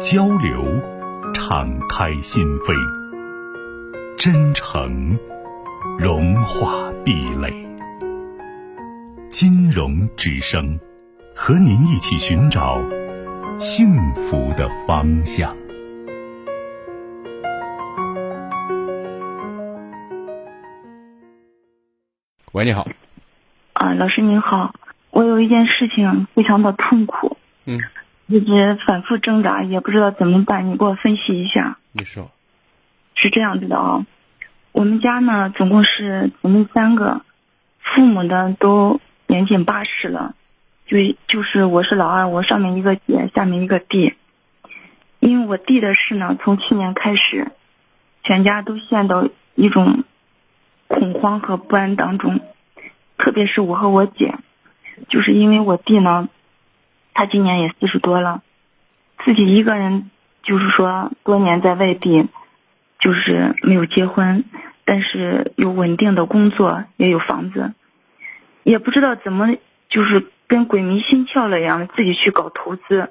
[0.00, 0.64] 交流，
[1.32, 2.74] 敞开心扉；
[4.18, 5.18] 真诚，
[5.98, 7.52] 融化壁垒。
[9.28, 10.78] 金融之声，
[11.34, 12.80] 和您一起寻找
[13.58, 15.54] 幸福的方向。
[22.52, 22.88] 喂，你好。
[23.74, 24.74] 啊，老师您好，
[25.10, 27.36] 我有一件事情非常的痛苦。
[27.64, 27.80] 嗯。
[28.26, 31.76] 一直反复挣扎，也不知道怎么办，你给我分析一下。
[31.92, 32.30] 你说，
[33.14, 34.06] 是这样子的啊，
[34.72, 37.20] 我们家呢总共是我们三个，
[37.80, 40.34] 父母呢都年近八十了，
[40.86, 40.96] 就
[41.28, 44.14] 就是我是老二，我上面一个姐，下面一个弟。
[45.20, 47.48] 因为我弟的事呢，从去年开始，
[48.22, 50.04] 全家都陷到一种
[50.88, 52.40] 恐慌和不安当中，
[53.18, 54.36] 特别是我和我姐，
[55.08, 56.30] 就是因为我弟呢。
[57.14, 58.42] 他今年也四十多了，
[59.24, 60.10] 自己一个人，
[60.42, 62.26] 就是说多年在外地，
[62.98, 64.44] 就是没有结婚，
[64.84, 67.72] 但是有稳定的工作，也有房子，
[68.64, 69.56] 也不知道怎么，
[69.88, 73.10] 就是跟鬼迷心窍了一样，自己去搞投资，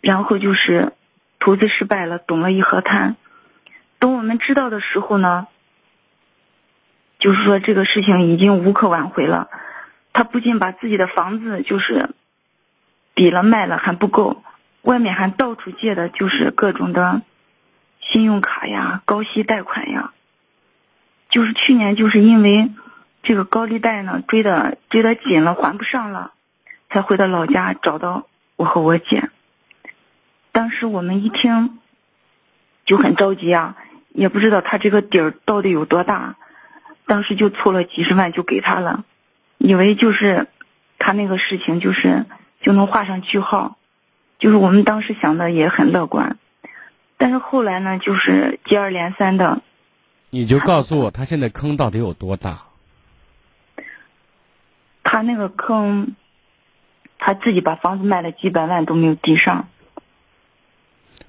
[0.00, 0.92] 然后就是
[1.40, 3.16] 投资失败了，懂了一河滩。
[3.98, 5.48] 等我们知道的时候呢，
[7.18, 9.50] 就是说这个事情已经无可挽回了。
[10.12, 12.10] 他不仅把自己的房子就是。
[13.14, 14.42] 抵了卖了还不够，
[14.82, 17.22] 外面还到处借的就是各种的
[18.00, 20.12] 信用卡呀、高息贷款呀。
[21.28, 22.70] 就是去年就是因为
[23.22, 26.32] 这个高利贷呢追的追的紧了，还不上了，
[26.88, 28.26] 才回到老家找到
[28.56, 29.28] 我和我姐。
[30.52, 31.78] 当时我们一听
[32.86, 33.76] 就很着急啊，
[34.08, 36.36] 也不知道他这个底儿到底有多大，
[37.06, 39.04] 当时就凑了几十万就给他了，
[39.58, 40.48] 以为就是
[40.98, 42.24] 他那个事情就是。
[42.60, 43.78] 就能画上句号，
[44.38, 46.38] 就是我们当时想的也很乐观，
[47.16, 49.62] 但是后来呢，就是接二连三的。
[50.28, 52.64] 你就告诉我，他现在坑到底有多大？
[55.02, 56.14] 他那个坑，
[57.18, 59.68] 他自己把房子卖了几百万都没有抵上。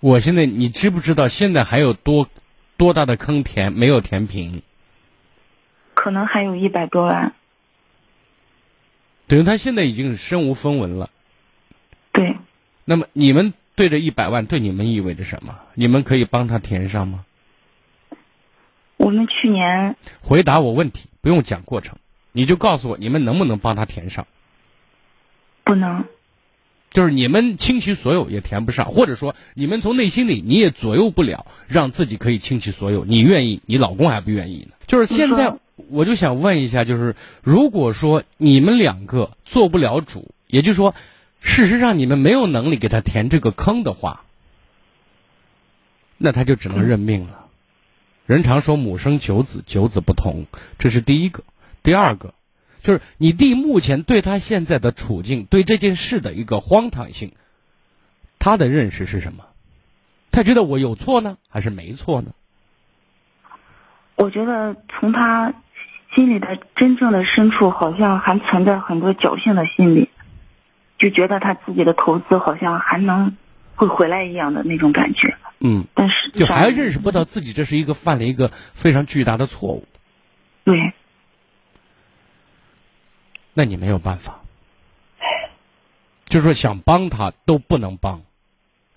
[0.00, 2.28] 我现在，你知不知道现在还有多
[2.76, 4.62] 多大的坑填没有填平？
[5.94, 7.34] 可能还有一百多万。
[9.26, 11.08] 等于他现在已经身无分文了。
[12.12, 12.36] 对，
[12.84, 15.58] 那么你们对这一百万对你们意味着什么？
[15.74, 17.24] 你们可以帮他填上吗？
[18.96, 21.96] 我们去年回答我问题，不用讲过程，
[22.32, 24.26] 你就告诉我你们能不能帮他填上？
[25.64, 26.04] 不能，
[26.90, 33.04] 就是你们倾其所有也填不上，或者说你们从内心里你也左右不了，让自己可以倾其所有。
[33.04, 34.74] 你愿意，你老公还不愿意呢。
[34.88, 35.56] 就是现在，
[35.88, 40.92] 我就想问一下，就是如果说你们两个做不了主，也就是说。
[41.40, 44.22] 事实上，你们没有能力给他填这个坑的话，
[46.18, 47.46] 那他就只能认命了。
[48.26, 50.46] 人常说母生九子，九子不同，
[50.78, 51.42] 这是第一个。
[51.82, 52.34] 第二个，
[52.82, 57.32] 就是你弟目前对他现在的处境，对这件事的一个荒唐性，
[58.38, 59.46] 他的认识是什么？
[60.30, 62.32] 他觉得我有错呢，还是没错呢？
[64.14, 65.54] 我觉得从他
[66.14, 70.10] 心里的真正的深处，好像还存在很多侥幸的心理。
[71.00, 73.34] 就觉得他自己的投资好像还能
[73.74, 75.34] 会回来一样的那种感觉。
[75.58, 79.86] 嗯，但是就还认识不到自己这是一个犯了一个非常巨大的错误。
[80.62, 80.92] 对。
[83.54, 84.40] 那你没有办法，
[86.26, 88.22] 就是说想帮他都不能帮，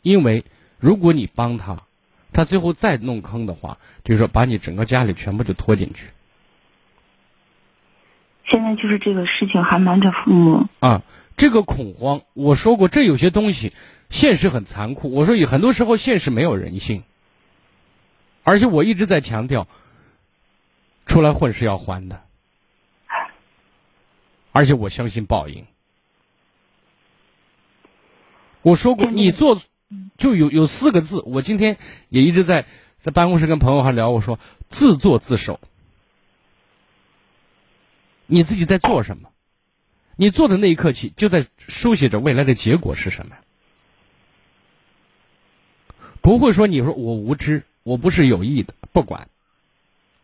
[0.00, 0.44] 因为
[0.78, 1.82] 如果你帮他，
[2.32, 6.06] 他最后再弄坑的话，就是说把你整个家里全部就拖进去。
[8.44, 11.02] 现在就是这个事情还瞒着父母啊。
[11.40, 13.72] 这个恐慌，我说过，这有些东西，
[14.10, 15.10] 现实很残酷。
[15.10, 17.02] 我说，有很多时候现实没有人性，
[18.44, 19.66] 而且我一直在强调，
[21.06, 22.22] 出来混是要还的，
[24.52, 25.64] 而且我相信报应。
[28.60, 29.62] 我说过，你做
[30.18, 31.78] 就有有四个字，我今天
[32.10, 32.66] 也一直在
[33.00, 34.38] 在办公室跟朋友还聊，我说
[34.68, 35.58] 自作自受，
[38.26, 39.29] 你自己在做什么？
[40.20, 43.36] 你做的那一刻起，就在书写着未来的结果是什么。
[46.20, 49.30] 不会说你说我无知，我不是有意的，不管。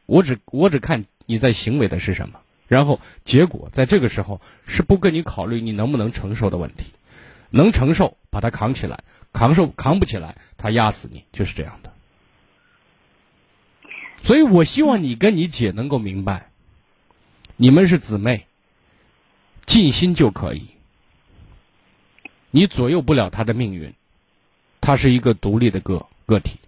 [0.05, 6.93] 我只我只看你在行为的是什么，然后结果在这个时候是不跟你考虑你能不能承受的问题，
[7.49, 9.03] 能承受把它扛起来，
[9.33, 11.91] 扛受扛不起来他压死你，就是这样的。
[14.23, 16.51] 所以我希望你跟你姐能够明白，
[17.57, 18.47] 你们是姊妹，
[19.67, 20.69] 尽心就可以，
[22.51, 23.93] 你左右不了他的命运，
[24.81, 26.59] 他是一个独立的个个体。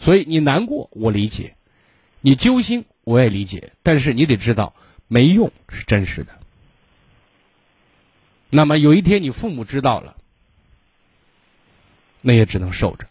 [0.00, 1.54] 所以你难过，我理解；
[2.20, 3.72] 你揪心，我也理解。
[3.82, 4.74] 但是你得知道，
[5.06, 6.38] 没用是真实的。
[8.50, 10.16] 那么有一天你父母知道了，
[12.22, 13.06] 那也只能受着，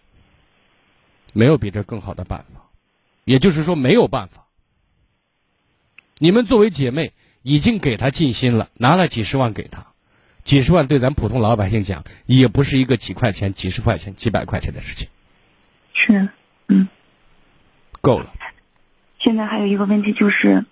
[1.33, 2.63] 没有比这更好的办法。
[3.25, 4.46] 也就是说，没有办法。
[6.19, 9.87] 你们作为姐妹，已经给他尽心了，拿了几十万给他，
[10.43, 15.07] 几十万对咱普通老百姓讲，也不是一个几块钱、几十块钱、几百块钱的事情。
[15.93, 16.29] 是。
[16.67, 16.87] 嗯，
[18.01, 18.33] 够了。
[19.19, 20.65] 现在还有一个问题就是，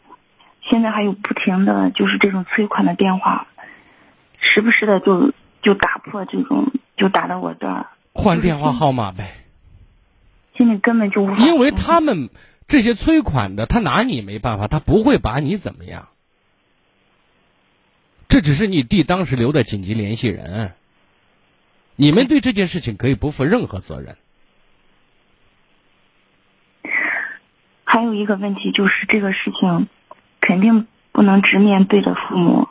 [0.62, 3.48] 现在还有不停的就是这种催款的电话，
[4.40, 5.32] 时不时的就
[5.62, 7.88] 就打破这种，就打到我这儿。
[8.14, 9.36] 换电话号码呗。
[10.58, 11.38] 心里根本就无法。
[11.38, 12.30] 因为他们
[12.68, 16.10] 这些催款的，他拿你没办法，他不会把你怎么样。
[18.28, 20.74] 这只是你弟当时留的紧急联系人，
[21.96, 24.18] 你们对这件事情可以不负任何责任。
[27.84, 29.88] 还有一个问题就是这个事情，
[30.42, 32.68] 肯定不能直面对着父母。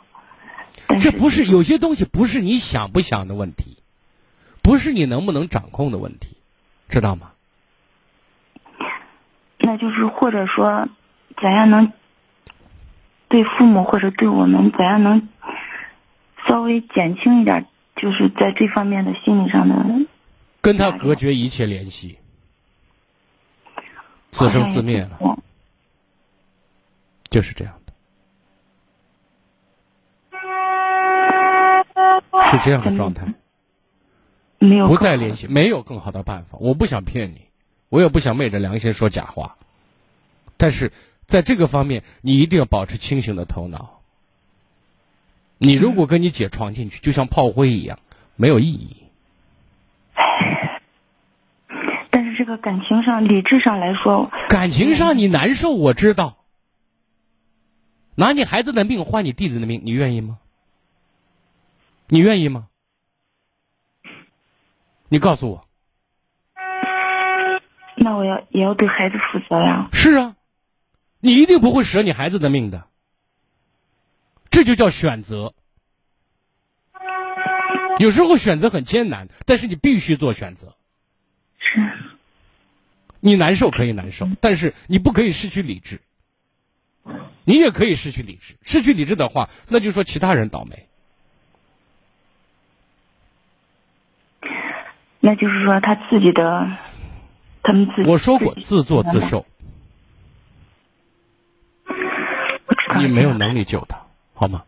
[1.01, 3.77] 这不是有些东西不是你想不想的问题，
[4.61, 6.35] 不是你能不能掌控的问题，
[6.89, 7.31] 知道吗？
[9.65, 10.87] 那就是或者说，
[11.37, 11.91] 怎样能
[13.27, 15.27] 对父母或者对我们怎样能
[16.45, 17.65] 稍微减轻一点，
[17.95, 19.75] 就是在这方面的心理上的。
[20.61, 22.19] 跟他隔绝一切联系。
[24.29, 25.39] 自生自灭了，
[27.29, 27.93] 就是这样的，
[32.51, 33.33] 是这样的状态。
[34.59, 36.57] 没有不再联系，没有更好的办法。
[36.59, 37.44] 我不想骗你，
[37.95, 39.55] 我也不想昧着良心说假话。
[40.57, 40.91] 但是
[41.27, 44.01] 在这个方面，你一定要保持清醒的头脑。
[45.57, 47.97] 你如果跟你姐闯进去，就像炮灰一样，
[48.35, 48.97] 没有意义。
[52.09, 56.35] 但是这个感情上、理智上来说，感情上你难受，我知道。
[58.15, 60.37] 拿你孩子的命换你弟弟的命，你愿意吗？
[62.07, 62.67] 你愿意吗？
[65.07, 65.64] 你告诉我。
[67.95, 69.89] 那我要也要对孩子负责呀。
[69.93, 70.35] 是啊，
[71.19, 72.85] 你一定不会舍你孩子的命的。
[74.49, 75.53] 这就叫选择。
[77.99, 80.75] 有时候选择很艰难，但是你必须做选择。
[81.57, 81.79] 是，
[83.21, 86.01] 你难受可以难受，但是你不可以失去理智。
[87.43, 90.87] 你也可以失去理智，失去理智的话，那就说其他人倒霉。
[95.19, 96.77] 那就是说他自己的，
[97.65, 98.09] 他们自己。
[98.09, 99.45] 我说过自作自受。
[102.97, 104.63] 你没有能力救他，好吗？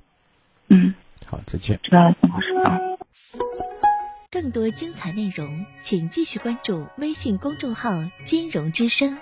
[0.68, 0.94] 嗯。
[1.26, 1.80] 好，再见。
[1.84, 2.80] 知道了，老师啊。
[4.30, 7.92] 更多精彩内容，请继续关注微信公众号
[8.26, 9.18] “金融之声”。